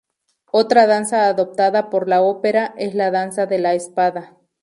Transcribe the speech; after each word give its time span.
Otra 0.51 0.87
danza 0.87 1.27
adoptada 1.29 1.91
por 1.91 2.09
la 2.09 2.23
ópera 2.23 2.73
es 2.75 2.95
la 2.95 3.11
danza 3.11 3.45
de 3.45 3.59
la 3.59 3.75
espada. 3.75 4.35